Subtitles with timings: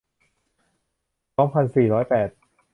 [1.35, 2.29] สองพันสี่ร้อยแปด